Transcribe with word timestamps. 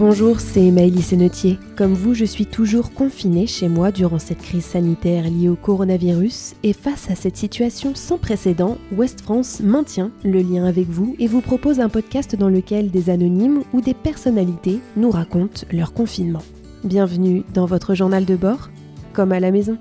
Bonjour, 0.00 0.40
c'est 0.40 0.70
Maëlys 0.70 1.08
Sennetier. 1.08 1.58
Comme 1.76 1.92
vous, 1.92 2.14
je 2.14 2.24
suis 2.24 2.46
toujours 2.46 2.94
confinée 2.94 3.46
chez 3.46 3.68
moi 3.68 3.92
durant 3.92 4.18
cette 4.18 4.40
crise 4.40 4.64
sanitaire 4.64 5.24
liée 5.24 5.50
au 5.50 5.56
coronavirus 5.56 6.54
et 6.62 6.72
face 6.72 7.10
à 7.10 7.14
cette 7.14 7.36
situation 7.36 7.94
sans 7.94 8.16
précédent, 8.16 8.78
West 8.92 9.20
France 9.20 9.60
maintient 9.60 10.10
le 10.24 10.40
lien 10.40 10.64
avec 10.64 10.88
vous 10.88 11.16
et 11.18 11.26
vous 11.26 11.42
propose 11.42 11.80
un 11.80 11.90
podcast 11.90 12.34
dans 12.34 12.48
lequel 12.48 12.90
des 12.90 13.10
anonymes 13.10 13.62
ou 13.74 13.82
des 13.82 13.92
personnalités 13.92 14.78
nous 14.96 15.10
racontent 15.10 15.66
leur 15.70 15.92
confinement. 15.92 16.42
Bienvenue 16.82 17.42
dans 17.52 17.66
votre 17.66 17.94
journal 17.94 18.24
de 18.24 18.36
bord, 18.36 18.70
comme 19.12 19.32
à 19.32 19.40
la 19.40 19.50
maison. 19.50 19.76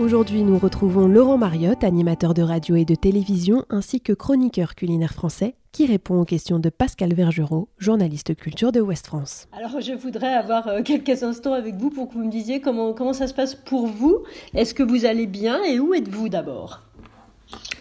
Aujourd'hui, 0.00 0.42
nous 0.42 0.58
retrouvons 0.58 1.06
Laurent 1.06 1.38
Mariotte, 1.38 1.84
animateur 1.84 2.34
de 2.34 2.42
radio 2.42 2.74
et 2.74 2.84
de 2.84 2.96
télévision, 2.96 3.64
ainsi 3.70 4.00
que 4.00 4.12
chroniqueur 4.12 4.74
culinaire 4.74 5.12
français, 5.12 5.54
qui 5.70 5.86
répond 5.86 6.20
aux 6.20 6.24
questions 6.24 6.58
de 6.58 6.68
Pascal 6.68 7.14
Vergerot, 7.14 7.68
journaliste 7.78 8.34
culture 8.34 8.72
de 8.72 8.80
Ouest 8.80 9.06
France. 9.06 9.46
Alors, 9.52 9.80
je 9.80 9.92
voudrais 9.92 10.34
avoir 10.34 10.66
euh, 10.66 10.82
quelques 10.82 11.22
instants 11.22 11.52
avec 11.52 11.76
vous 11.76 11.90
pour 11.90 12.08
que 12.08 12.14
vous 12.14 12.24
me 12.24 12.30
disiez 12.30 12.60
comment, 12.60 12.92
comment 12.92 13.12
ça 13.12 13.28
se 13.28 13.34
passe 13.34 13.54
pour 13.54 13.86
vous. 13.86 14.24
Est-ce 14.52 14.74
que 14.74 14.82
vous 14.82 15.04
allez 15.04 15.28
bien 15.28 15.62
et 15.62 15.78
où 15.78 15.94
êtes-vous 15.94 16.28
d'abord? 16.28 16.82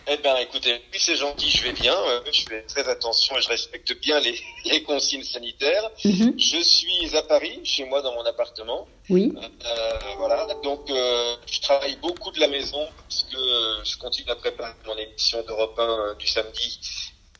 Eh 0.07 0.17
bien, 0.17 0.35
écoutez, 0.38 0.81
oui, 0.91 0.99
c'est 0.99 1.16
gentil, 1.16 1.49
je 1.49 1.63
vais 1.63 1.71
bien. 1.71 1.95
Euh, 1.95 2.21
je 2.31 2.44
fais 2.44 2.61
très 2.63 2.88
attention 2.89 3.38
et 3.38 3.41
je 3.41 3.49
respecte 3.49 3.94
bien 4.02 4.20
les, 4.20 4.39
les 4.66 4.84
consignes 4.84 5.23
sanitaires. 5.23 5.89
Mhm. 6.03 6.34
Je 6.38 6.61
suis 6.61 7.16
à 7.16 7.23
Paris, 7.23 7.59
chez 7.63 7.85
moi, 7.85 8.02
dans 8.02 8.13
mon 8.13 8.25
appartement. 8.25 8.88
Oui. 9.09 9.34
Euh, 9.38 9.99
voilà. 10.17 10.47
Donc, 10.63 10.89
euh, 10.89 11.35
je 11.45 11.61
travaille 11.61 11.95
beaucoup 11.97 12.31
de 12.31 12.39
la 12.39 12.47
maison 12.47 12.88
parce 13.08 13.23
que 13.23 13.38
euh, 13.38 13.84
je 13.84 13.97
continue 13.97 14.30
à 14.30 14.35
préparer 14.35 14.73
mon 14.85 14.97
émission 14.97 15.41
d'Europe 15.44 15.77
1 15.77 15.84
euh, 15.84 16.16
du 16.16 16.27
samedi 16.27 16.80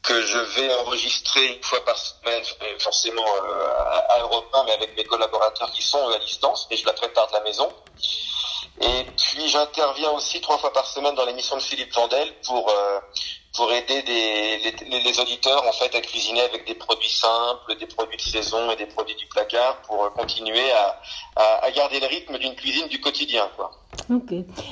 que 0.04 0.22
je 0.22 0.38
vais 0.38 0.74
enregistrer 0.76 1.56
une 1.56 1.64
fois 1.64 1.84
par 1.86 1.98
semaine, 1.98 2.44
forcément 2.80 3.24
euh, 3.24 4.10
à 4.10 4.20
Europe 4.20 4.50
1, 4.54 4.66
mais 4.66 4.74
avec 4.74 4.98
mes 4.98 5.06
collaborateurs 5.06 5.72
qui 5.72 5.82
sont 5.82 6.10
à 6.10 6.20
distance, 6.20 6.68
et 6.70 6.76
je 6.76 6.86
la 6.86 6.92
prépare 6.92 7.28
de 7.28 7.34
la 7.34 7.42
maison. 7.42 7.70
Et 8.82 9.06
puis 9.18 9.48
j'interviens 9.48 10.12
aussi 10.12 10.42
trois 10.42 10.58
fois 10.58 10.74
par 10.74 10.88
semaine 10.88 11.14
dans 11.16 11.26
l'émission 11.26 11.56
de 11.56 11.62
Philippe 11.62 11.94
Vandel 11.94 12.34
pour 12.46 12.68
euh, 12.70 13.00
pour 13.56 13.72
aider 13.72 14.02
des, 14.02 14.58
les, 14.90 15.00
les 15.02 15.20
auditeurs 15.20 15.64
en 15.68 15.72
fait 15.72 15.94
à 15.94 16.02
cuisiner 16.02 16.42
avec 16.42 16.66
des 16.66 16.74
produits 16.74 17.10
simples, 17.10 17.76
des 17.78 17.86
produits 17.86 18.18
de 18.18 18.22
saison 18.24 18.72
et 18.72 18.76
des 18.76 18.88
produits 18.88 19.16
du 19.16 19.28
placard 19.28 19.80
pour 19.84 20.04
euh, 20.04 20.10
continuer 20.10 20.72
à, 20.72 21.00
à, 21.36 21.66
à 21.66 21.72
garder 21.72 22.00
le 22.00 22.08
rythme 22.08 22.40
d'une 22.40 22.56
cuisine 22.56 22.88
du 22.88 23.00
quotidien 23.00 23.48
quoi. 23.56 23.72
Ok. 24.10 24.32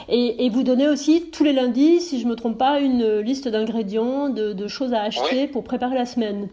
Et, 0.10 0.46
et 0.46 0.50
vous 0.50 0.64
donnez 0.64 0.88
aussi 0.90 1.30
tous 1.30 1.44
les 1.44 1.54
lundis, 1.54 2.02
si 2.02 2.20
je 2.20 2.26
me 2.26 2.36
trompe 2.36 2.58
pas, 2.58 2.80
une 2.80 3.20
liste 3.20 3.48
d'ingrédients, 3.48 4.30
de, 4.30 4.54
de 4.54 4.68
choses 4.68 4.94
à 4.96 5.04
acheter 5.04 5.48
pour 5.48 5.64
préparer 5.64 5.96
la 5.96 6.08
semaine. 6.08 6.50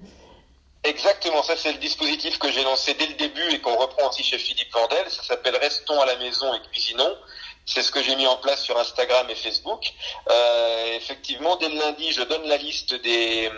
Exactement, 0.85 1.43
ça 1.43 1.57
c'est 1.57 1.73
le 1.73 1.79
dispositif 1.79 2.39
que 2.39 2.53
j'ai 2.53 2.63
lancé 2.63 2.95
dès 2.95 3.07
le 3.07 3.15
début 3.15 3.49
et 3.53 3.59
qu'on 3.61 3.77
reprend 3.77 4.09
aussi 4.09 4.23
chez 4.23 4.39
Philippe 4.39 4.73
Vandel. 4.73 5.05
Ça 5.09 5.23
s'appelle 5.23 5.57
Restons 5.57 5.99
à 6.01 6.07
la 6.07 6.17
maison 6.17 6.55
et 6.55 6.61
cuisinons. 6.71 7.17
C'est 7.71 7.83
ce 7.83 7.91
que 7.93 8.03
j'ai 8.03 8.17
mis 8.17 8.27
en 8.27 8.37
place 8.37 8.63
sur 8.65 8.79
Instagram 8.79 9.27
et 9.29 9.35
Facebook. 9.35 9.93
Euh, 10.31 10.97
effectivement, 10.97 11.57
dès 11.57 11.69
le 11.69 11.77
lundi, 11.79 12.13
je 12.13 12.23
donne 12.23 12.45
la 12.47 12.57
liste 12.57 12.95
des, 13.03 13.51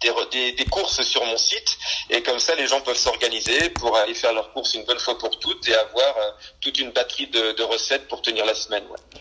des, 0.00 0.10
des, 0.32 0.52
des 0.52 0.64
courses 0.66 1.02
sur 1.02 1.22
mon 1.26 1.36
site 1.36 1.76
et 2.08 2.22
comme 2.22 2.38
ça, 2.38 2.54
les 2.54 2.66
gens 2.66 2.80
peuvent 2.80 2.96
s'organiser 2.96 3.68
pour 3.70 3.94
aller 3.96 4.14
faire 4.14 4.32
leurs 4.32 4.52
courses 4.54 4.72
une 4.74 4.84
bonne 4.84 4.98
fois 4.98 5.18
pour 5.18 5.38
toutes 5.38 5.68
et 5.68 5.74
avoir 5.74 6.16
euh, 6.16 6.30
toute 6.62 6.78
une 6.78 6.92
batterie 6.92 7.26
de, 7.26 7.52
de 7.52 7.62
recettes 7.62 8.08
pour 8.08 8.22
tenir 8.22 8.46
la 8.46 8.54
semaine. 8.54 8.84
ouais. 8.90 9.20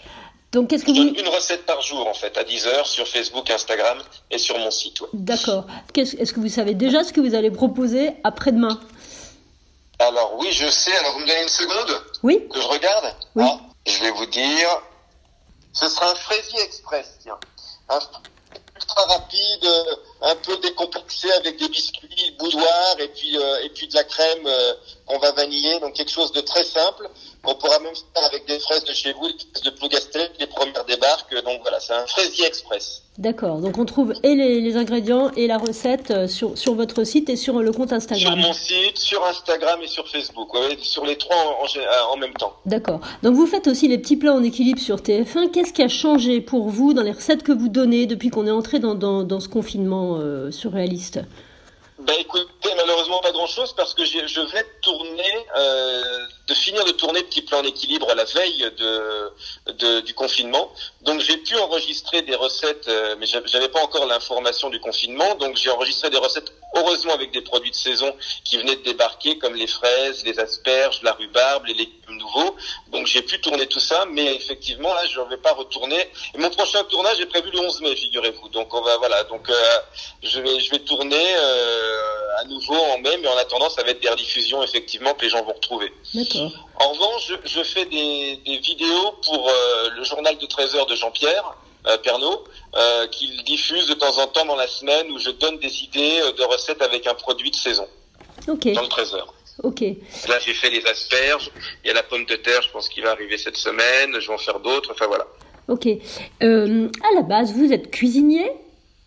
Donc, 0.54 0.70
qu'est-ce 0.70 0.86
que 0.86 0.92
vous. 0.92 1.14
une 1.20 1.28
recette 1.28 1.66
par 1.66 1.82
jour 1.82 2.08
en 2.08 2.14
fait, 2.14 2.38
à 2.38 2.46
10 2.46 2.68
heures 2.68 2.88
sur 2.88 3.06
Facebook, 3.10 3.50
Instagram 3.50 4.02
et 4.32 4.38
sur 4.38 4.58
mon 4.58 4.72
site. 4.72 5.02
ouais. 5.02 5.10
D'accord. 5.12 5.66
Est-ce 5.98 6.32
que 6.32 6.40
vous 6.40 6.48
savez 6.48 6.74
déjà 6.74 7.04
ce 7.04 7.12
que 7.12 7.20
vous 7.20 7.36
allez 7.36 7.52
proposer 7.52 8.12
après-demain? 8.24 8.80
Alors 10.00 10.36
oui, 10.40 10.48
je 10.54 10.68
sais. 10.70 10.96
Alors 10.96 11.12
vous 11.14 11.20
me 11.20 11.28
donnez 11.28 11.42
une 11.44 11.50
seconde? 11.50 12.02
Oui 12.24 12.48
que 12.50 12.62
je 12.62 12.68
regarde? 12.68 13.14
Oui. 13.36 13.44
Ah, 13.46 13.60
Je 13.86 14.00
vais 14.00 14.12
vous 14.12 14.26
dire. 14.26 14.82
Ce 15.74 15.88
sera 15.88 16.12
un 16.12 16.16
fraisier 16.16 16.62
express, 16.62 17.18
tiens. 17.22 17.40
Un 17.90 18.00
ultra 18.76 19.06
rapide, 19.06 19.66
euh, 19.66 19.96
un 20.22 20.36
peu 20.38 20.58
décomplexé 20.58 21.32
avec 21.34 21.58
des 21.58 21.68
biscuits 21.70 22.36
boudoir 22.40 23.00
et 23.00 23.08
puis 23.10 23.38
euh, 23.38 23.64
et 23.64 23.70
puis 23.70 23.88
de 23.88 23.96
la 23.96 24.04
crème 24.04 24.46
euh, 24.46 24.74
qu'on 25.06 25.20
va 25.20 25.32
vaniller. 25.34 25.80
Donc 25.80 25.94
quelque 25.94 26.12
chose 26.12 26.32
de 26.32 26.42
très 26.42 26.64
simple 26.64 27.10
qu'on 27.46 27.56
pourra 27.56 27.80
même 27.80 27.94
faire 28.14 28.26
avec 28.26 28.46
des 28.48 28.60
fraises 28.60 28.84
de 28.84 28.94
chez 28.94 29.14
vous, 29.14 29.28
des 29.28 29.34
fraises 29.54 29.64
de 29.64 29.70
Plougastel, 29.70 30.30
les 30.40 30.48
premières 30.48 30.84
débarquent. 30.86 31.34
Donc 31.44 31.62
voilà, 31.62 31.80
c'est 31.80 31.94
un 31.94 32.06
fraisier 32.08 32.46
express. 32.46 33.02
D'accord. 33.18 33.60
Donc, 33.60 33.78
on 33.78 33.86
trouve 33.86 34.14
et 34.24 34.36
les, 34.36 34.60
les 34.60 34.76
ingrédients 34.76 35.32
et 35.38 35.48
la 35.48 35.58
recette 35.58 36.12
euh, 36.12 36.28
sur, 36.28 36.58
sur 36.58 36.76
votre 36.76 37.06
site 37.06 37.30
et 37.30 37.38
sur 37.38 37.60
le 37.62 37.72
compte 37.72 37.88
Sur 37.88 37.96
Instagram. 37.98 38.38
mon 38.40 38.52
site, 38.52 38.98
sur 38.98 39.24
Instagram 39.26 39.80
et 39.82 39.88
sur 39.88 40.06
Facebook. 40.10 40.54
Ouais, 40.54 40.78
sur 40.82 41.06
les 41.06 41.18
trois 41.18 41.38
en, 41.38 41.64
en 41.64 41.66
gé- 41.66 41.80
euh, 41.80 42.04
en 42.12 42.18
même 42.18 42.34
temps. 42.34 42.54
D'accord. 42.66 43.00
Donc 43.24 43.36
vous 43.36 43.48
faites 43.48 43.68
aussi 43.68 43.88
les 43.88 43.98
petits 44.00 44.18
plats 44.18 44.34
en 44.34 44.44
équilibre 44.44 44.82
sur 44.82 44.98
TF1. 44.98 45.50
Qu'est-ce 45.52 45.72
qui 45.72 45.82
a 45.82 45.88
changé 45.88 46.42
pour 46.42 46.68
vous 46.68 46.94
dans 46.94 47.04
les 47.04 47.14
recettes 47.14 47.44
que 47.44 47.54
vous 47.54 47.70
donnez 47.70 48.06
depuis 48.06 48.30
qu'on 48.32 48.48
est 48.48 48.52
entré 48.52 48.80
dans, 48.80 48.96
dans, 48.96 49.24
dans 49.24 49.40
ce 49.40 49.48
confinement 49.48 50.18
euh, 50.20 50.52
surréaliste? 50.52 51.20
Bah 51.98 52.12
écoutez, 52.20 52.70
malheureusement 52.76 53.22
pas 53.22 53.32
grand 53.32 53.48
chose 53.48 53.74
parce 53.78 53.94
que 53.94 54.04
je 54.04 54.18
venais 54.18 54.62
de 54.64 54.82
tourner, 54.82 55.24
euh, 55.58 56.04
de 56.48 56.54
finir 56.54 56.84
de 56.86 56.92
tourner 56.92 57.24
Petit 57.24 57.42
plan 57.42 57.60
en 57.60 57.64
équilibre 57.64 58.14
la 58.14 58.24
veille 58.26 58.72
de, 58.78 59.32
de- 59.74 60.00
du 60.02 60.14
confinement. 60.14 60.72
Donc 61.02 61.20
j'ai 61.22 61.38
pu 61.38 61.56
enregistrer 61.58 62.22
des 62.22 62.36
recettes, 62.36 62.88
euh, 62.88 63.16
mais 63.20 63.26
j'avais 63.26 63.70
pas 63.70 63.82
encore 63.82 64.06
l'information 64.06 64.70
du 64.70 64.80
confinement. 64.80 65.36
Donc 65.36 65.56
j'ai 65.58 65.70
enregistré 65.72 66.10
des 66.10 66.18
recettes, 66.18 66.52
heureusement 66.76 67.14
avec 67.14 67.32
des 67.32 67.42
produits 67.42 67.72
de 67.72 67.76
saison 67.76 68.16
qui 68.44 68.58
venaient 68.58 68.76
de 68.76 68.84
débarquer, 68.84 69.38
comme 69.40 69.56
les 69.56 69.68
fraises, 69.68 70.24
les 70.24 70.38
asperges, 70.40 71.02
la 71.04 71.14
rhubarbe, 71.14 71.66
les 71.66 71.74
légumes 71.74 72.18
nouveaux. 72.20 72.56
Donc 72.90 73.08
j'ai 73.08 73.22
pu 73.24 73.40
tourner 73.42 73.66
tout 73.68 73.80
ça, 73.80 74.06
mais 74.12 74.36
effectivement 74.36 74.94
là 74.94 75.06
je 75.08 75.20
ne 75.20 75.26
vais 75.26 75.38
pas 75.38 75.54
retourner. 75.54 76.00
Et 76.36 76.38
mon 76.38 76.50
prochain 76.52 76.84
tournage 76.86 77.20
est 77.20 77.26
prévu 77.26 77.50
le 77.52 77.60
11 77.60 77.82
mai, 77.82 77.96
figurez-vous. 77.96 78.50
Donc 78.50 78.74
on 78.74 78.82
va 78.82 78.98
voilà, 78.98 79.24
donc 79.26 79.50
euh, 79.50 79.54
je 80.22 80.40
vais 80.40 80.60
je 80.60 80.70
vais 80.72 80.80
tourner 80.80 81.36
euh, 81.38 82.38
à 82.40 82.44
nouveau 82.46 82.76
en 82.76 83.00
mai, 83.00 83.18
mais 83.18 83.28
en 83.28 83.38
attendant 83.38 83.70
ça 83.70 83.84
va 83.84 83.90
être 83.90 84.02
des 84.02 84.10
rediffusions 84.10 84.62
effectivement 84.64 85.14
que 85.16 85.24
les 85.24 85.30
gens 85.30 85.44
vont 85.44 85.54
retrouver. 85.54 85.92
En 86.40 86.90
revanche, 86.92 87.28
je, 87.28 87.36
je 87.50 87.64
fais 87.64 87.86
des, 87.86 88.38
des 88.46 88.58
vidéos 88.58 89.12
pour 89.26 89.50
euh, 89.50 89.90
le 89.96 90.04
journal 90.04 90.38
de 90.38 90.46
13 90.46 90.76
heures 90.76 90.86
de 90.86 90.96
Jean-Pierre 90.96 91.56
euh, 91.88 91.98
Pernaud, 92.00 92.44
euh, 92.76 93.08
qu'il 93.08 93.44
diffuse 93.44 93.88
de 93.88 93.94
temps 93.94 94.18
en 94.18 94.28
temps 94.28 94.46
dans 94.46 94.56
la 94.56 94.68
semaine 94.68 95.12
où 95.12 95.20
je 95.20 95.30
donne 95.30 95.58
des 95.60 95.84
idées 95.84 96.20
de 96.38 96.44
recettes 96.44 96.82
avec 96.82 97.08
un 97.08 97.14
produit 97.14 97.52
de 97.52 97.56
saison 97.56 97.88
Ok. 98.48 98.72
dans 98.74 98.82
le 98.82 98.88
13 98.88 99.14
heures. 99.16 99.34
Ok. 99.64 99.82
Là, 100.28 100.38
j'ai 100.40 100.54
fait 100.54 100.70
les 100.70 100.86
asperges, 100.86 101.50
il 101.84 101.88
y 101.88 101.92
a 101.92 101.94
la 101.94 102.04
pomme 102.04 102.26
de 102.26 102.36
terre, 102.36 102.62
je 102.62 102.70
pense 102.72 102.90
qu'il 102.90 103.04
va 103.04 103.12
arriver 103.12 103.38
cette 103.38 103.56
semaine, 103.58 104.20
je 104.20 104.28
vais 104.28 104.34
en 104.34 104.38
faire 104.38 104.60
d'autres, 104.60 104.92
enfin 104.92 105.08
voilà. 105.08 105.26
Ok. 105.68 105.88
À 106.42 107.16
la 107.16 107.22
base, 107.22 107.54
vous 107.54 107.72
êtes 107.72 107.90
cuisinier? 107.90 108.52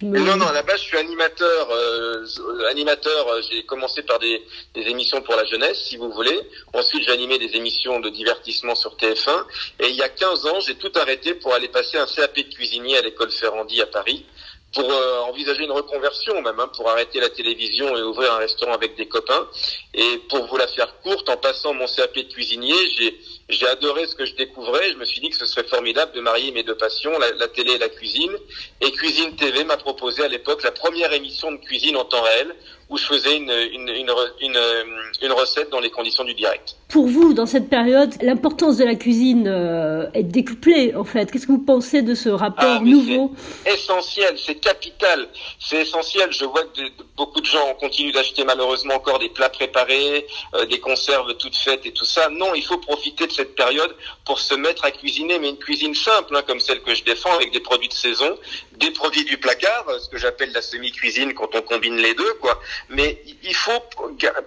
Me- 0.00 0.20
Non, 0.20 0.36
non, 0.36 0.46
à 0.46 0.52
la 0.52 0.62
base, 0.62 0.78
je 0.80 0.84
suis 0.84 0.96
animateur. 0.96 1.68
euh, 1.72 2.24
animateur, 2.70 3.28
euh, 3.28 3.40
j'ai 3.50 3.64
commencé 3.64 4.02
par 4.02 4.18
des, 4.20 4.42
des 4.74 4.82
émissions 4.82 5.20
pour 5.22 5.34
la 5.34 5.44
jeunesse, 5.44 5.86
si 5.88 5.96
vous 5.96 6.10
voulez. 6.12 6.38
Ensuite, 6.72 7.02
j'ai 7.04 7.10
animé 7.10 7.38
des 7.38 7.56
émissions 7.56 7.98
de 7.98 8.08
divertissement 8.08 8.76
sur 8.76 8.94
TF1. 8.96 9.44
Et 9.80 9.88
il 9.88 9.96
y 9.96 10.02
a 10.02 10.08
15 10.08 10.46
ans, 10.46 10.60
j'ai 10.60 10.76
tout 10.76 10.92
arrêté 10.94 11.34
pour 11.34 11.52
aller 11.52 11.68
passer 11.68 11.96
un 11.98 12.06
CAP 12.06 12.36
de 12.36 12.42
cuisinier 12.54 12.96
à 12.98 13.02
l'école 13.02 13.30
Ferrandi 13.32 13.80
à 13.82 13.86
Paris 13.86 14.24
pour 14.72 14.88
euh, 14.92 15.20
envisager 15.22 15.64
une 15.64 15.72
reconversion 15.72 16.42
même, 16.42 16.60
hein, 16.60 16.70
pour 16.76 16.88
arrêter 16.90 17.18
la 17.20 17.30
télévision 17.30 17.96
et 17.96 18.02
ouvrir 18.02 18.34
un 18.34 18.38
restaurant 18.38 18.74
avec 18.74 18.96
des 18.96 19.08
copains. 19.08 19.48
Et 19.94 20.18
pour 20.28 20.46
vous 20.46 20.58
la 20.58 20.68
faire 20.68 21.00
courte, 21.00 21.28
en 21.28 21.38
passant 21.38 21.72
mon 21.74 21.86
CAP 21.86 22.14
de 22.14 22.22
cuisinier, 22.32 22.76
j'ai 22.96 23.18
j'ai 23.48 23.66
adoré 23.66 24.06
ce 24.06 24.14
que 24.14 24.26
je 24.26 24.34
découvrais. 24.34 24.90
Je 24.90 24.96
me 24.96 25.04
suis 25.04 25.20
dit 25.20 25.30
que 25.30 25.36
ce 25.36 25.46
serait 25.46 25.66
formidable 25.66 26.12
de 26.12 26.20
marier 26.20 26.52
mes 26.52 26.62
deux 26.62 26.76
passions, 26.76 27.12
la, 27.18 27.48
télé 27.48 27.72
et 27.72 27.78
la 27.78 27.88
cuisine. 27.88 28.32
Et 28.80 28.92
Cuisine 28.92 29.34
TV 29.36 29.64
m'a 29.64 29.76
proposé 29.76 30.22
à 30.24 30.28
l'époque 30.28 30.62
la 30.62 30.72
première 30.72 31.12
émission 31.12 31.50
de 31.52 31.56
cuisine 31.56 31.96
en 31.96 32.04
temps 32.04 32.22
réel 32.22 32.54
où 32.90 32.96
je 32.96 33.04
faisais 33.04 33.36
une, 33.36 33.50
une, 33.50 33.88
une, 33.88 34.56
euh, 34.56 34.84
une 35.22 35.32
recette 35.32 35.68
dans 35.70 35.80
les 35.80 35.90
conditions 35.90 36.24
du 36.24 36.32
direct. 36.34 36.76
Pour 36.88 37.06
vous, 37.06 37.34
dans 37.34 37.44
cette 37.44 37.68
période, 37.68 38.14
l'importance 38.22 38.78
de 38.78 38.84
la 38.84 38.94
cuisine 38.94 39.46
euh, 39.46 40.06
est 40.14 40.22
décuplée, 40.22 40.94
en 40.94 41.04
fait. 41.04 41.30
Qu'est-ce 41.30 41.46
que 41.46 41.52
vous 41.52 41.58
pensez 41.64 42.00
de 42.00 42.14
ce 42.14 42.30
rapport 42.30 42.78
Ah, 42.78 42.80
nouveau 42.82 43.32
Essentiel, 43.66 44.36
c'est 44.38 44.54
capital, 44.54 45.28
c'est 45.60 45.82
essentiel. 45.82 46.32
Je 46.32 46.46
vois 46.46 46.62
que 46.64 46.80
de- 46.80 46.90
beaucoup 47.16 47.40
de 47.42 47.46
gens 47.46 47.74
continuent 47.78 48.12
d'acheter 48.12 48.44
malheureusement 48.44 48.94
encore 48.94 49.18
des 49.18 49.28
plats 49.28 49.50
préparés, 49.50 50.26
euh, 50.54 50.64
des 50.64 50.80
conserves 50.80 51.34
toutes 51.36 51.56
faites 51.56 51.84
et 51.84 51.92
tout 51.92 52.06
ça. 52.06 52.30
Non, 52.30 52.54
il 52.54 52.64
faut 52.64 52.78
profiter 52.78 53.26
de 53.26 53.32
cette 53.32 53.54
période 53.54 53.94
pour 54.24 54.38
se 54.38 54.54
mettre 54.54 54.86
à 54.86 54.90
cuisiner, 54.90 55.38
mais 55.38 55.50
une 55.50 55.58
cuisine 55.58 55.94
simple, 55.94 56.34
hein, 56.36 56.42
comme 56.46 56.60
celle 56.60 56.80
que 56.80 56.94
je 56.94 57.04
défends, 57.04 57.34
avec 57.34 57.52
des 57.52 57.60
produits 57.60 57.88
de 57.88 57.92
saison, 57.92 58.38
des 58.78 58.90
produits 58.92 59.24
du 59.24 59.36
placard, 59.36 59.84
ce 60.00 60.08
que 60.08 60.16
j'appelle 60.16 60.52
la 60.52 60.62
semi-cuisine 60.62 61.34
quand 61.34 61.54
on 61.54 61.60
combine 61.60 61.96
les 61.96 62.14
deux, 62.14 62.32
quoi. 62.40 62.58
Mais 62.88 63.22
il 63.42 63.54
faut 63.54 63.80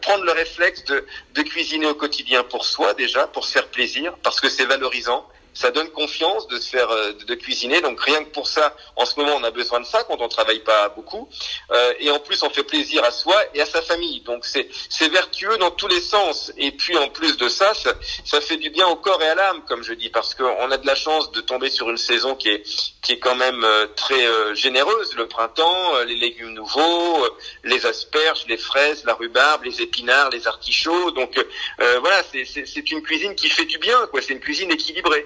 prendre 0.01 0.23
le 0.23 0.31
réflexe 0.31 0.83
de 0.85 1.41
cuisiner 1.41 1.87
au 1.87 1.95
quotidien 1.95 2.43
pour 2.43 2.65
soi 2.65 2.93
déjà, 2.93 3.27
pour 3.27 3.45
se 3.45 3.51
faire 3.51 3.67
plaisir, 3.67 4.15
parce 4.23 4.39
que 4.39 4.49
c'est 4.49 4.65
valorisant 4.65 5.27
ça 5.53 5.71
donne 5.71 5.89
confiance 5.89 6.47
de 6.47 6.57
se 6.57 6.69
faire 6.69 6.89
euh, 6.89 7.13
de 7.13 7.35
cuisiner. 7.35 7.81
Donc 7.81 7.99
rien 8.01 8.23
que 8.23 8.29
pour 8.29 8.47
ça, 8.47 8.75
en 8.95 9.05
ce 9.05 9.19
moment, 9.19 9.35
on 9.35 9.43
a 9.43 9.51
besoin 9.51 9.79
de 9.79 9.85
ça 9.85 10.03
quand 10.03 10.17
on 10.19 10.29
travaille 10.29 10.59
pas 10.59 10.89
beaucoup. 10.89 11.29
Euh, 11.71 11.93
et 11.99 12.09
en 12.11 12.19
plus, 12.19 12.41
on 12.43 12.49
fait 12.49 12.63
plaisir 12.63 13.03
à 13.03 13.11
soi 13.11 13.35
et 13.53 13.61
à 13.61 13.65
sa 13.65 13.81
famille. 13.81 14.21
Donc 14.21 14.45
c'est 14.45 14.67
vertueux 15.09 15.57
dans 15.57 15.71
tous 15.71 15.87
les 15.87 16.01
sens. 16.01 16.51
Et 16.57 16.71
puis 16.71 16.97
en 16.97 17.09
plus 17.09 17.37
de 17.37 17.49
ça, 17.49 17.73
ça, 17.73 18.41
fait 18.41 18.57
du 18.57 18.69
bien 18.69 18.87
au 18.87 18.95
corps 18.95 19.21
et 19.21 19.27
à 19.27 19.35
l'âme, 19.35 19.63
comme 19.67 19.83
je 19.83 19.93
dis, 19.93 20.09
parce 20.09 20.35
qu'on 20.35 20.71
a 20.71 20.77
de 20.77 20.87
la 20.87 20.95
chance 20.95 21.31
de 21.31 21.41
tomber 21.41 21.69
sur 21.69 21.89
une 21.89 21.97
saison 21.97 22.35
qui 22.35 22.49
est 22.49 22.63
qui 23.01 23.13
est 23.13 23.19
quand 23.19 23.35
même 23.35 23.63
euh, 23.63 23.87
très 23.95 24.55
généreuse. 24.55 25.15
Le 25.15 25.27
printemps, 25.27 26.03
les 26.03 26.15
légumes 26.15 26.53
nouveaux, 26.53 27.27
les 27.63 27.85
asperges, 27.85 28.45
les 28.47 28.57
fraises, 28.57 29.03
la 29.05 29.13
rhubarbe, 29.13 29.63
les 29.63 29.81
épinards, 29.81 30.29
les 30.29 30.47
artichauts. 30.47 31.11
Donc 31.11 31.43
voilà, 31.77 32.21
c'est 32.31 32.91
une 32.91 33.01
cuisine 33.01 33.35
qui 33.35 33.49
fait 33.49 33.65
du 33.65 33.77
bien. 33.77 33.97
C'est 34.21 34.33
une 34.33 34.39
cuisine 34.39 34.71
équilibrée. 34.71 35.25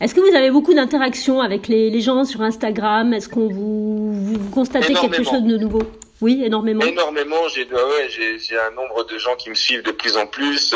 Est-ce 0.00 0.14
que 0.14 0.20
vous 0.20 0.34
avez 0.34 0.50
beaucoup 0.50 0.74
d'interactions 0.74 1.40
avec 1.40 1.68
les, 1.68 2.00
gens 2.00 2.24
sur 2.24 2.42
Instagram? 2.42 3.12
Est-ce 3.12 3.28
qu'on 3.28 3.48
vous, 3.48 4.12
vous 4.12 4.50
constatez 4.50 4.94
quelque 4.94 5.22
chose 5.22 5.42
de 5.42 5.56
nouveau? 5.56 5.82
Oui, 6.20 6.42
énormément. 6.44 6.84
Énormément. 6.84 7.48
J'ai 7.48 7.64
ouais, 7.64 8.08
j'ai 8.08 8.58
un 8.58 8.70
nombre 8.70 9.04
de 9.04 9.18
gens 9.18 9.34
qui 9.36 9.50
me 9.50 9.54
suivent 9.54 9.82
de 9.82 9.90
plus 9.90 10.16
en 10.16 10.26
plus. 10.26 10.74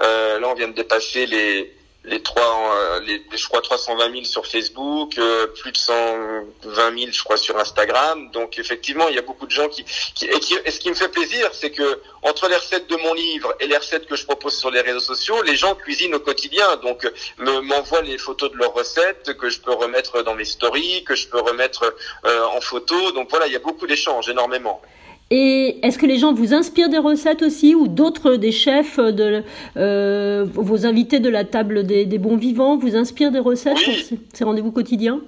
Euh, 0.00 0.38
là, 0.38 0.48
on 0.48 0.54
vient 0.54 0.68
de 0.68 0.74
dépasser 0.74 1.26
les 1.26 1.72
les 2.04 2.22
trois, 2.22 2.70
euh, 2.76 3.00
les, 3.00 3.22
je 3.34 3.48
crois 3.48 3.62
320 3.62 4.12
000 4.12 4.24
sur 4.24 4.46
Facebook, 4.46 5.16
euh, 5.16 5.46
plus 5.46 5.72
de 5.72 5.76
120 5.76 6.98
000 6.98 7.10
je 7.10 7.24
crois 7.24 7.38
sur 7.38 7.58
Instagram. 7.58 8.30
Donc 8.30 8.58
effectivement, 8.58 9.08
il 9.08 9.14
y 9.14 9.18
a 9.18 9.22
beaucoup 9.22 9.46
de 9.46 9.50
gens 9.50 9.68
qui, 9.68 9.82
et, 9.82 10.70
ce 10.70 10.78
qui 10.78 10.90
me 10.90 10.94
fait 10.94 11.08
plaisir, 11.08 11.48
c'est 11.52 11.70
que 11.70 12.00
entre 12.22 12.48
les 12.48 12.56
recettes 12.56 12.88
de 12.88 12.96
mon 12.96 13.14
livre 13.14 13.54
et 13.60 13.66
les 13.66 13.76
recettes 13.76 14.06
que 14.06 14.16
je 14.16 14.24
propose 14.24 14.56
sur 14.56 14.70
les 14.70 14.82
réseaux 14.82 15.00
sociaux, 15.00 15.42
les 15.42 15.56
gens 15.56 15.74
cuisinent 15.74 16.14
au 16.14 16.20
quotidien. 16.20 16.76
Donc 16.76 17.10
m'envoient 17.38 18.02
les 18.02 18.18
photos 18.18 18.52
de 18.52 18.58
leurs 18.58 18.74
recettes 18.74 19.34
que 19.38 19.48
je 19.48 19.60
peux 19.60 19.72
remettre 19.72 20.22
dans 20.22 20.34
mes 20.34 20.44
stories, 20.44 21.04
que 21.04 21.14
je 21.14 21.26
peux 21.28 21.40
remettre 21.40 21.94
euh, 22.26 22.44
en 22.46 22.60
photo. 22.60 23.12
Donc 23.12 23.30
voilà, 23.30 23.46
il 23.46 23.52
y 23.52 23.56
a 23.56 23.60
beaucoup 23.60 23.86
d'échanges, 23.86 24.28
énormément. 24.28 24.82
Et 25.30 25.78
est-ce 25.82 25.98
que 25.98 26.06
les 26.06 26.18
gens 26.18 26.32
vous 26.32 26.54
inspirent 26.54 26.90
des 26.90 26.98
recettes 26.98 27.42
aussi 27.42 27.74
ou 27.74 27.88
d'autres 27.88 28.36
des 28.36 28.52
chefs 28.52 28.98
de 28.98 29.42
euh, 29.76 30.44
vos 30.52 30.86
invités 30.86 31.18
de 31.18 31.28
la 31.28 31.44
table 31.44 31.84
des, 31.84 32.06
bons 32.18 32.36
vivants 32.36 32.76
vous 32.76 32.94
inspirent 32.94 33.32
des 33.32 33.38
recettes 33.38 33.78
pour 33.84 34.18
ces 34.32 34.44
rendez-vous 34.44 34.70
quotidiens? 34.70 35.20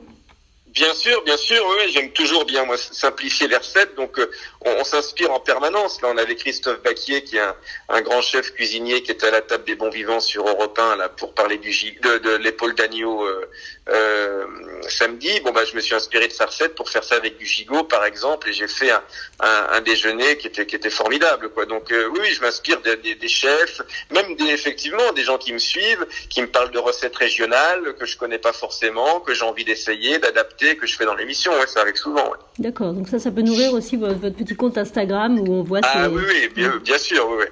Bien 0.76 0.92
sûr, 0.92 1.22
bien 1.22 1.38
sûr, 1.38 1.66
oui, 1.70 1.90
j'aime 1.90 2.10
toujours 2.10 2.44
bien 2.44 2.66
moi 2.66 2.76
simplifier 2.76 3.48
les 3.48 3.56
recettes, 3.56 3.94
donc 3.94 4.18
euh, 4.18 4.30
on, 4.60 4.84
s'inspire 4.84 5.32
en 5.32 5.40
permanence. 5.40 6.02
Là, 6.02 6.08
on 6.12 6.18
avait 6.18 6.36
Christophe 6.36 6.82
Baquier, 6.82 7.24
qui 7.24 7.38
est 7.38 7.42
un, 7.88 8.02
grand 8.02 8.20
chef 8.20 8.52
cuisinier, 8.52 9.02
qui 9.02 9.10
était 9.10 9.28
à 9.28 9.30
la 9.30 9.40
table 9.40 9.64
des 9.64 9.74
bons 9.74 9.88
vivants 9.88 10.20
sur 10.20 10.46
Europe 10.46 10.78
1, 10.78 10.96
là, 10.96 11.08
pour 11.08 11.32
parler 11.32 11.56
du 11.56 11.70
de, 12.02 12.18
de 12.18 12.36
l'épaule 12.36 12.74
d'agneau 12.74 13.24
euh, 13.24 13.46
euh, 13.88 14.44
samedi. 14.86 15.40
Bon, 15.40 15.52
bah, 15.52 15.64
je 15.64 15.74
me 15.74 15.80
suis 15.80 15.94
inspiré 15.94 16.28
de 16.28 16.32
sa 16.34 16.44
recette 16.44 16.74
pour 16.74 16.90
faire 16.90 17.04
ça 17.04 17.14
avec 17.14 17.38
du 17.38 17.46
gigot, 17.46 17.84
par 17.84 18.04
exemple, 18.04 18.50
et 18.50 18.52
j'ai 18.52 18.68
fait 18.68 18.90
un, 18.90 19.02
un, 19.40 19.80
déjeuner 19.80 20.36
qui 20.36 20.46
était 20.46 20.66
qui 20.66 20.76
était 20.76 20.90
formidable, 20.90 21.48
quoi. 21.48 21.64
Donc 21.64 21.90
oui, 21.90 22.34
je 22.34 22.42
m'inspire 22.42 22.82
des, 22.82 23.14
des, 23.14 23.28
chefs, 23.28 23.80
même 24.10 24.36
des, 24.36 24.50
effectivement 24.50 25.12
des 25.12 25.24
gens 25.24 25.38
qui 25.38 25.54
me 25.54 25.58
suivent, 25.58 26.06
qui 26.28 26.42
me 26.42 26.48
parlent 26.48 26.70
de 26.70 26.78
recettes 26.78 27.16
régionales 27.16 27.94
que 27.98 28.04
je 28.04 28.18
connais 28.18 28.38
pas 28.38 28.52
forcément, 28.52 29.20
que 29.20 29.32
j'ai 29.32 29.44
envie 29.44 29.64
d'essayer, 29.64 30.18
d'adapter 30.18 30.65
que 30.74 30.86
je 30.86 30.96
fais 30.96 31.04
dans 31.04 31.14
l'émission, 31.14 31.52
ouais, 31.52 31.66
ça 31.66 31.80
arrive 31.82 31.96
souvent. 31.96 32.24
D'accord, 32.58 32.92
donc 32.92 33.08
ça, 33.08 33.18
ça 33.18 33.30
peut 33.30 33.42
nourrir 33.42 33.72
aussi 33.72 33.96
votre, 33.96 34.18
petit 34.18 34.56
compte 34.56 34.76
Instagram 34.78 35.38
où 35.38 35.52
on 35.52 35.62
voit. 35.62 35.80
Ah 35.84 36.08
oui, 36.10 36.22
oui, 36.26 36.50
bien, 36.84 36.98
sûr, 36.98 37.28
oui, 37.28 37.44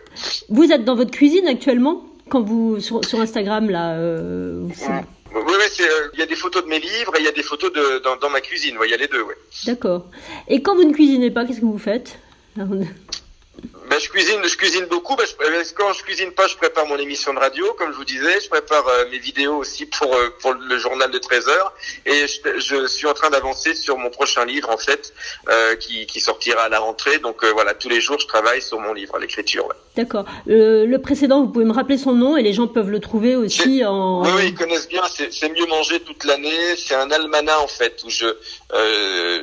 Vous 0.48 0.72
êtes 0.72 0.84
dans 0.84 0.96
votre 0.96 1.10
cuisine 1.10 1.46
actuellement 1.46 2.04
quand 2.28 2.42
vous 2.42 2.80
sur, 2.80 3.04
sur 3.04 3.20
Instagram 3.20 3.70
là. 3.70 3.92
Euh, 3.92 4.66
oui, 5.34 5.42
oui, 5.46 5.84
euh, 5.84 6.08
il 6.14 6.20
y 6.20 6.22
a 6.22 6.26
des 6.26 6.36
photos 6.36 6.64
de 6.64 6.68
mes 6.68 6.78
livres 6.78 7.12
et 7.16 7.20
il 7.20 7.24
y 7.24 7.28
a 7.28 7.32
des 7.32 7.42
photos 7.42 7.72
de, 7.72 8.02
dans, 8.02 8.16
dans 8.16 8.30
ma 8.30 8.40
cuisine. 8.40 8.76
Il 8.84 8.90
y 8.90 8.94
a 8.94 8.96
les 8.96 9.08
deux, 9.08 9.22
oui. 9.22 9.34
D'accord. 9.66 10.06
Et 10.48 10.62
quand 10.62 10.74
vous 10.74 10.84
ne 10.84 10.92
cuisinez 10.92 11.30
pas, 11.30 11.44
qu'est-ce 11.44 11.60
que 11.60 11.66
vous 11.66 11.78
faites? 11.78 12.18
Ben, 13.94 14.00
je 14.00 14.08
cuisine, 14.08 14.40
je 14.42 14.56
cuisine 14.56 14.86
beaucoup. 14.86 15.14
Ben, 15.14 15.24
je, 15.24 15.72
quand 15.74 15.92
je 15.92 16.02
cuisine 16.02 16.32
pas, 16.32 16.48
je 16.48 16.56
prépare 16.56 16.84
mon 16.86 16.96
émission 16.96 17.32
de 17.32 17.38
radio, 17.38 17.72
comme 17.74 17.92
je 17.92 17.96
vous 17.96 18.04
disais. 18.04 18.40
Je 18.40 18.48
prépare 18.48 18.88
euh, 18.88 19.04
mes 19.12 19.18
vidéos 19.18 19.54
aussi 19.54 19.86
pour 19.86 20.12
euh, 20.12 20.30
pour 20.40 20.52
le 20.52 20.78
journal 20.78 21.12
de 21.12 21.18
13 21.18 21.48
heures. 21.48 21.72
Et 22.04 22.26
je, 22.26 22.58
je 22.58 22.86
suis 22.88 23.06
en 23.06 23.14
train 23.14 23.30
d'avancer 23.30 23.72
sur 23.74 23.96
mon 23.96 24.10
prochain 24.10 24.44
livre, 24.44 24.68
en 24.70 24.78
fait, 24.78 25.14
euh, 25.48 25.76
qui, 25.76 26.06
qui 26.06 26.18
sortira 26.18 26.62
à 26.62 26.68
la 26.68 26.80
rentrée. 26.80 27.18
Donc 27.18 27.44
voilà, 27.44 27.72
tous 27.74 27.88
les 27.88 28.00
jours, 28.00 28.18
je 28.18 28.26
travaille 28.26 28.60
sur 28.60 28.80
mon 28.80 28.92
livre, 28.94 29.16
l'écriture. 29.18 29.64
Ouais. 29.66 29.76
D'accord. 29.96 30.24
le 30.46 30.96
précédent, 30.96 31.42
vous 31.42 31.50
pouvez 31.50 31.64
me 31.64 31.72
rappeler 31.72 31.98
son 31.98 32.14
nom 32.14 32.36
et 32.36 32.42
les 32.42 32.52
gens 32.52 32.66
peuvent 32.66 32.90
le 32.90 32.98
trouver 32.98 33.36
aussi 33.36 33.84
en. 33.84 34.24
Oui, 34.24 34.30
oui, 34.34 34.42
ils 34.48 34.54
connaissent 34.54 34.88
bien. 34.88 35.02
C'est 35.30 35.48
mieux 35.50 35.66
manger 35.66 36.00
toute 36.00 36.24
l'année. 36.24 36.74
C'est 36.76 36.96
un 36.96 37.12
almanach 37.12 37.60
en 37.60 37.68
fait 37.68 38.02
où 38.04 38.10
je 38.10 38.26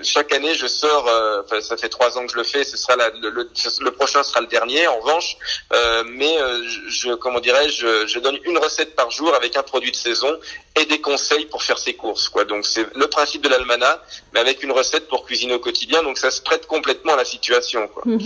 chaque 0.04 0.33
année 0.33 0.56
je 0.56 0.68
sors. 0.68 1.09
Enfin, 1.45 1.62
ça 1.62 1.77
fait 1.77 1.88
trois 1.88 2.18
ans 2.18 2.25
que 2.25 2.33
je 2.33 2.38
le 2.38 2.44
fais. 2.44 2.65
Ce 2.65 2.75
sera 2.75 2.97
la, 2.97 3.09
le, 3.12 3.30
le, 3.30 3.50
le 3.81 3.92
prochain 3.92 4.24
sera 4.24 4.41
le 4.42 4.48
dernier 4.48 4.88
en 4.88 5.00
revanche, 5.00 5.38
euh, 5.74 6.04
mais 6.08 6.38
euh, 6.38 6.62
je, 6.90 7.14
comment 7.14 7.40
dirais-je, 7.40 8.08
je 8.08 8.20
donne 8.20 8.38
une 8.46 8.58
recette 8.58 8.96
par 8.96 9.12
jour 9.12 9.34
avec 9.36 9.56
un 9.56 9.64
produit 9.64 9.92
de 9.92 9.96
saison 9.96 10.38
et 10.80 10.86
des 10.86 11.00
conseils 11.00 11.46
pour 11.46 11.64
faire 11.64 11.78
ses 11.78 11.94
courses. 11.94 12.30
Quoi. 12.30 12.46
Donc 12.46 12.66
c'est 12.66 12.86
le 12.96 13.08
principe 13.08 13.44
de 13.44 13.50
l'almanach, 13.50 14.00
mais 14.34 14.40
avec 14.40 14.64
une 14.64 14.72
recette 14.72 15.08
pour 15.08 15.26
cuisiner 15.26 15.54
au 15.54 15.60
quotidien. 15.60 16.04
Donc 16.04 16.18
ça 16.18 16.32
se 16.32 16.42
prête 16.42 16.66
complètement 16.68 17.14
à 17.14 17.18
la 17.18 17.26
situation. 17.26 17.88
Quoi. 17.88 18.04
Mhm. 18.06 18.20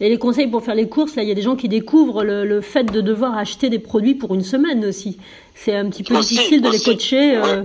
Et 0.00 0.08
les 0.08 0.18
conseils 0.18 0.48
pour 0.48 0.64
faire 0.64 0.74
les 0.74 0.88
courses, 0.88 1.16
là, 1.16 1.22
il 1.22 1.28
y 1.28 1.32
a 1.32 1.34
des 1.34 1.42
gens 1.42 1.56
qui 1.56 1.68
découvrent 1.68 2.24
le, 2.24 2.60
fait 2.60 2.84
de 2.84 3.00
devoir 3.00 3.36
acheter 3.36 3.68
des 3.68 3.78
produits 3.78 4.14
pour 4.14 4.34
une 4.34 4.44
semaine 4.44 4.84
aussi. 4.84 5.18
C'est 5.54 5.74
un 5.74 5.88
petit 5.88 6.02
peu 6.02 6.18
difficile 6.18 6.62
de 6.62 6.70
les 6.70 6.80
coacher. 6.80 7.36
Euh, 7.36 7.62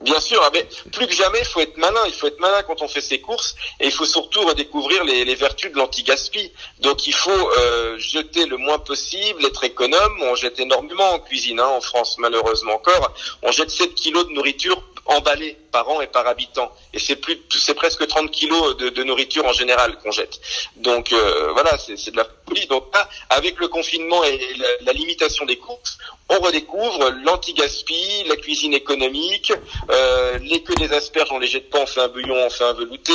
Bien 0.00 0.20
sûr, 0.20 0.40
ah, 0.44 0.50
mais 0.52 0.64
plus 0.92 1.08
que 1.08 1.12
jamais, 1.12 1.40
il 1.40 1.44
faut 1.44 1.60
être 1.60 1.76
malin. 1.76 2.00
Il 2.06 2.12
faut 2.12 2.28
être 2.28 2.38
malin 2.38 2.62
quand 2.62 2.82
on 2.82 2.88
fait 2.88 3.00
ses 3.00 3.20
courses, 3.20 3.56
et 3.80 3.86
il 3.86 3.92
faut 3.92 4.04
surtout 4.04 4.42
redécouvrir 4.46 5.02
les, 5.02 5.24
les 5.24 5.34
vertus 5.34 5.72
de 5.72 5.76
l'anti-gaspi. 5.76 6.52
Donc, 6.80 7.08
il 7.08 7.14
faut 7.14 7.30
euh, 7.58 7.98
jeter 7.98 8.46
le 8.46 8.56
moins 8.58 8.78
possible, 8.78 9.44
être 9.44 9.64
économe. 9.64 10.22
On 10.22 10.36
jette 10.36 10.60
énormément 10.60 11.10
en 11.10 11.18
cuisine, 11.18 11.58
hein, 11.58 11.66
en 11.66 11.80
France, 11.80 12.16
malheureusement 12.18 12.74
encore. 12.74 13.12
On 13.42 13.50
jette 13.50 13.70
7 13.70 13.94
kilos 13.94 14.28
de 14.28 14.32
nourriture 14.32 14.80
emballée 15.08 15.56
par 15.72 15.88
an 15.88 16.00
et 16.00 16.06
par 16.06 16.26
habitant. 16.26 16.70
Et 16.92 16.98
c'est 16.98 17.16
plus, 17.16 17.38
c'est 17.50 17.74
presque 17.74 18.06
30 18.06 18.30
kilos 18.30 18.76
de, 18.76 19.02
nourriture 19.02 19.46
en 19.46 19.52
général 19.52 19.96
qu'on 19.98 20.10
jette. 20.10 20.40
Donc 20.76 21.12
euh, 21.12 21.52
voilà, 21.52 21.76
c'est 21.78 22.10
de 22.10 22.16
la 22.16 22.26
folie. 22.46 22.66
Donc 22.66 22.84
là, 22.94 23.08
avec 23.30 23.58
le 23.58 23.68
confinement 23.68 24.22
et 24.24 24.38
la, 24.80 24.92
limitation 24.92 25.46
des 25.46 25.56
courses, 25.56 25.98
on 26.28 26.40
redécouvre 26.40 27.12
l'anti-gaspi, 27.24 28.24
la 28.28 28.36
cuisine 28.36 28.74
économique, 28.74 29.52
euh, 29.90 30.38
les 30.38 30.62
queues 30.62 30.74
des 30.74 30.92
asperges, 30.92 31.28
on 31.30 31.38
les 31.38 31.46
jette 31.46 31.70
pas, 31.70 31.78
on 31.80 31.86
fait 31.86 32.00
un 32.00 32.08
bouillon, 32.08 32.34
on 32.34 32.50
fait 32.50 32.64
un 32.64 32.72
velouté, 32.72 33.12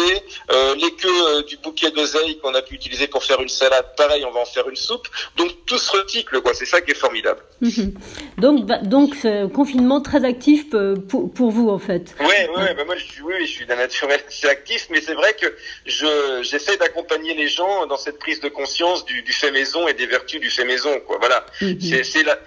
euh, 0.51 0.75
les 0.75 0.91
queues 0.93 1.43
du 1.43 1.57
bouquet 1.57 1.91
d'oseille 1.91 2.39
qu'on 2.39 2.53
a 2.53 2.61
pu 2.61 2.75
utiliser 2.75 3.07
pour 3.07 3.23
faire 3.23 3.41
une 3.41 3.49
salade, 3.49 3.85
pareil, 3.97 4.23
on 4.25 4.31
va 4.31 4.39
en 4.39 4.45
faire 4.45 4.67
une 4.69 4.75
soupe. 4.75 5.07
Donc 5.35 5.51
tout 5.65 5.77
se 5.77 5.91
recycle, 5.91 6.41
quoi. 6.41 6.53
C'est 6.53 6.65
ça 6.65 6.81
qui 6.81 6.91
est 6.91 6.95
formidable. 6.95 7.41
Mhm. 7.61 7.93
Donc, 8.37 8.65
bah, 8.65 8.77
donc 8.77 9.15
confinement 9.53 10.01
très 10.01 10.23
actif 10.25 10.69
pour, 11.09 11.31
pour 11.33 11.51
vous 11.51 11.69
en 11.69 11.79
fait. 11.85 12.15
Oui, 12.19 12.35
oui, 12.55 12.65
bah 12.75 12.83
moi 12.85 12.95
je 12.95 13.05
suis, 13.05 13.21
oui, 13.21 13.35
je 13.41 13.51
suis 13.51 13.65
d'un 13.65 13.75
naturel 13.75 14.21
assez 14.27 14.47
actif, 14.47 14.87
mais 14.89 15.01
c'est 15.01 15.13
vrai 15.13 15.33
que 15.33 15.55
je 15.85 16.41
j'essaie 16.43 16.77
d'accompagner 16.77 17.33
les 17.33 17.47
gens 17.47 17.85
dans 17.85 17.97
cette 17.97 18.19
prise 18.19 18.39
de 18.39 18.49
conscience 18.49 19.05
du, 19.05 19.21
du 19.21 19.33
fait 19.33 19.51
maison 19.51 19.87
et 19.87 19.93
des 19.93 20.05
vertus 20.05 20.39
du 20.39 20.49
fait 20.49 20.65
maison, 20.65 20.99
quoi. 21.01 21.17
Voilà, 21.19 21.45
mhm. 21.61 21.79
c'est 22.03 22.23
la 22.23 22.37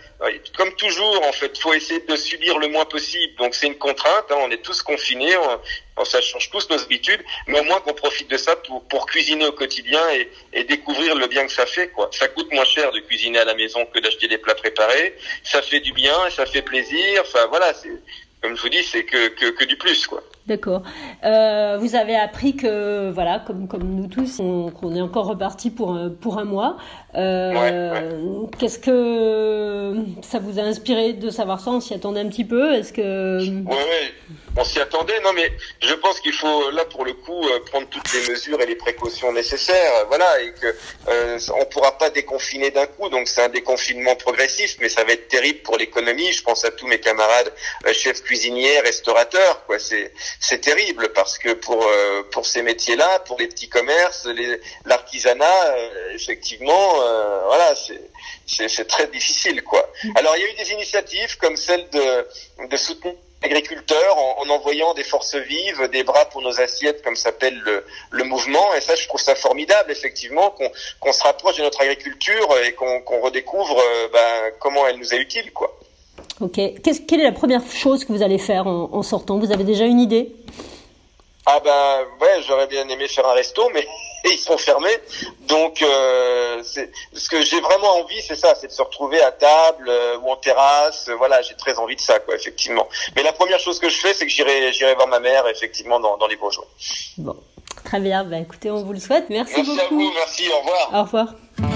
comme 0.56 0.74
toujours, 0.76 1.22
en 1.26 1.32
fait, 1.32 1.58
faut 1.58 1.74
essayer 1.74 2.00
de 2.00 2.16
subir 2.16 2.58
le 2.58 2.68
moins 2.68 2.86
possible. 2.86 3.34
Donc 3.36 3.54
c'est 3.54 3.66
une 3.66 3.76
contrainte. 3.76 4.24
Hein, 4.30 4.36
on 4.40 4.50
est 4.50 4.62
tous 4.62 4.82
confinés, 4.82 5.36
on, 5.96 6.04
ça 6.04 6.20
change 6.20 6.50
tous 6.50 6.68
nos 6.70 6.78
habitudes, 6.82 7.22
mais 7.46 7.60
au 7.60 7.64
moins 7.64 7.80
qu'on 7.80 7.92
profite 7.92 8.30
de 8.30 8.36
ça 8.36 8.56
pour, 8.56 8.86
pour 8.88 9.06
cuisiner 9.06 9.46
au 9.46 9.52
quotidien 9.52 10.00
et, 10.10 10.30
et, 10.52 10.64
découvrir 10.64 11.14
le 11.14 11.26
bien 11.26 11.46
que 11.46 11.52
ça 11.52 11.66
fait. 11.66 11.88
Quoi. 11.88 12.08
Ça 12.12 12.28
coûte 12.28 12.50
moins 12.52 12.64
cher 12.64 12.92
de 12.92 13.00
cuisiner 13.00 13.38
à 13.38 13.44
la 13.44 13.54
maison 13.54 13.84
que 13.86 13.98
d'acheter 13.98 14.28
des 14.28 14.38
plats 14.38 14.54
préparés. 14.54 15.14
Ça 15.42 15.60
fait 15.62 15.80
du 15.80 15.92
bien, 15.92 16.30
ça 16.30 16.46
fait 16.46 16.62
plaisir. 16.62 17.22
Enfin 17.22 17.46
voilà, 17.46 17.72
comme 18.46 18.56
je 18.56 18.62
vous 18.62 18.68
dis, 18.68 18.84
c'est 18.84 19.02
que, 19.02 19.26
que, 19.30 19.50
que 19.50 19.64
du 19.64 19.74
plus, 19.74 20.06
quoi. 20.06 20.22
D'accord. 20.46 20.82
Euh, 21.24 21.76
vous 21.80 21.96
avez 21.96 22.14
appris 22.14 22.54
que, 22.54 23.10
voilà, 23.10 23.42
comme, 23.44 23.66
comme 23.66 23.82
nous 23.82 24.06
tous, 24.06 24.36
qu'on 24.36 24.94
est 24.94 25.00
encore 25.00 25.26
reparti 25.26 25.70
pour 25.70 25.90
un, 25.90 26.10
pour 26.10 26.38
un 26.38 26.44
mois. 26.44 26.76
Euh, 27.16 28.46
Qu'est-ce 28.58 28.78
que 28.78 29.96
ça 30.22 30.38
vous 30.38 30.60
a 30.60 30.62
inspiré 30.62 31.14
de 31.14 31.30
savoir 31.30 31.58
ça? 31.58 31.70
On 31.70 31.80
s'y 31.80 31.94
attendait 31.94 32.20
un 32.20 32.28
petit 32.28 32.44
peu? 32.44 32.74
Est-ce 32.74 32.92
que... 32.92 33.40
Oui, 33.40 33.76
on 34.56 34.62
s'y 34.62 34.78
attendait. 34.78 35.20
Non, 35.24 35.32
mais 35.34 35.50
je 35.80 35.94
pense 35.94 36.20
qu'il 36.20 36.32
faut, 36.32 36.70
là, 36.70 36.84
pour 36.84 37.04
le 37.04 37.14
coup, 37.14 37.42
euh, 37.42 37.58
prendre 37.68 37.88
toutes 37.88 38.12
les 38.12 38.30
mesures 38.30 38.60
et 38.60 38.66
les 38.66 38.76
précautions 38.76 39.32
nécessaires. 39.32 40.06
Voilà, 40.08 40.40
et 40.42 40.52
que 40.52 40.66
euh, 41.08 41.38
on 41.60 41.64
pourra 41.64 41.98
pas 41.98 42.10
déconfiner 42.10 42.70
d'un 42.70 42.86
coup. 42.86 43.08
Donc, 43.08 43.26
c'est 43.26 43.42
un 43.42 43.48
déconfinement 43.48 44.14
progressif, 44.14 44.76
mais 44.80 44.88
ça 44.88 45.02
va 45.02 45.12
être 45.12 45.26
terrible 45.26 45.60
pour 45.60 45.76
l'économie. 45.76 46.32
Je 46.32 46.44
pense 46.44 46.64
à 46.64 46.70
tous 46.70 46.86
mes 46.86 47.00
camarades 47.00 47.52
euh, 47.86 47.92
chefs 47.92 48.22
cuisiniers, 48.22 48.78
restaurateurs. 48.80 49.64
Quoi, 49.66 49.80
c'est 49.80 50.12
c'est 50.40 50.60
terrible 50.60 51.12
parce 51.14 51.38
que 51.38 51.52
pour 51.52 51.82
euh, 51.82 52.22
pour 52.32 52.46
ces 52.46 52.62
métiers-là, 52.62 53.20
pour 53.20 53.38
les 53.38 53.48
petits 53.48 53.68
commerces, 53.68 54.28
l'artisanat, 54.84 55.76
effectivement 56.12 57.02
euh, 57.02 57.40
voilà, 57.46 57.74
c'est 58.46 58.86
très 58.86 59.06
difficile, 59.08 59.62
quoi. 59.62 59.90
Mm. 60.04 60.12
Alors, 60.16 60.36
il 60.36 60.42
y 60.42 60.44
a 60.46 60.50
eu 60.50 60.54
des 60.54 60.72
initiatives 60.72 61.36
comme 61.38 61.56
celle 61.56 61.88
de, 61.90 62.26
de 62.68 62.76
soutenir 62.76 63.14
agriculteurs 63.42 64.18
en, 64.18 64.48
envoyant 64.48 64.94
des 64.94 65.04
forces 65.04 65.36
vives, 65.36 65.88
des 65.88 66.02
bras 66.02 66.24
pour 66.26 66.42
nos 66.42 66.60
assiettes, 66.60 67.02
comme 67.02 67.16
s'appelle 67.16 67.58
le, 67.58 67.84
le, 68.10 68.24
mouvement. 68.24 68.74
Et 68.74 68.80
ça, 68.80 68.94
je 68.96 69.06
trouve 69.06 69.20
ça 69.20 69.34
formidable, 69.34 69.90
effectivement, 69.92 70.54
qu'on 71.00 71.12
se 71.12 71.22
rapproche 71.22 71.56
de 71.56 71.62
notre 71.62 71.80
agriculture 71.80 72.48
et 72.64 72.72
qu'on 72.72 73.20
redécouvre 73.20 73.78
euh, 73.78 74.08
ben, 74.12 74.52
comment 74.58 74.86
elle 74.86 74.98
nous 74.98 75.14
est 75.14 75.18
utile, 75.18 75.52
quoi. 75.52 75.78
Ok. 76.40 76.54
quelle 76.54 77.20
est 77.20 77.24
la 77.24 77.32
première 77.32 77.62
chose 77.66 78.04
que 78.04 78.12
vous 78.12 78.22
allez 78.22 78.38
faire 78.38 78.66
en, 78.66 78.90
en 78.92 79.02
sortant? 79.02 79.38
Vous 79.38 79.52
avez 79.52 79.64
déjà 79.64 79.84
une 79.84 80.00
idée? 80.00 80.34
Ah 81.46 81.60
ben 81.62 82.04
ouais, 82.20 82.42
j'aurais 82.46 82.66
bien 82.66 82.86
aimé 82.88 83.06
faire 83.06 83.26
un 83.26 83.32
resto, 83.32 83.70
mais 83.72 83.86
ils 84.24 84.38
sont 84.38 84.58
fermés. 84.58 84.98
Donc, 85.42 85.80
euh, 85.80 86.60
ce 86.64 87.28
que 87.28 87.42
j'ai 87.42 87.60
vraiment 87.60 88.00
envie, 88.00 88.20
c'est 88.20 88.34
ça, 88.34 88.54
c'est 88.56 88.66
de 88.66 88.72
se 88.72 88.82
retrouver 88.82 89.22
à 89.22 89.30
table 89.30 89.88
euh, 89.88 90.18
ou 90.18 90.30
en 90.30 90.36
terrasse. 90.36 91.08
voilà, 91.16 91.40
j'ai 91.42 91.54
très 91.54 91.78
envie 91.78 91.94
de 91.94 92.00
ça, 92.00 92.18
quoi, 92.18 92.34
effectivement. 92.34 92.88
Mais 93.14 93.22
la 93.22 93.32
première 93.32 93.60
chose 93.60 93.78
que 93.78 93.88
je 93.88 93.96
fais, 93.96 94.12
c'est 94.12 94.26
que 94.26 94.32
j'irai, 94.32 94.72
j'irai 94.72 94.94
voir 94.94 95.06
ma 95.06 95.20
mère, 95.20 95.46
effectivement, 95.46 96.00
dans, 96.00 96.16
dans 96.16 96.26
les 96.26 96.36
bourgeois. 96.36 96.66
Bon, 97.16 97.36
très 97.84 98.00
bien. 98.00 98.24
Bah, 98.24 98.38
écoutez, 98.38 98.70
on 98.72 98.82
vous 98.82 98.92
le 98.92 99.00
souhaite. 99.00 99.30
Merci, 99.30 99.54
merci 99.56 99.70
beaucoup. 99.70 99.98
Merci 99.98 100.02
à 100.02 100.08
vous. 100.08 100.12
Merci. 100.14 100.44
Au 100.52 100.58
revoir. 100.58 100.90
Au 100.92 101.02
revoir. 101.04 101.75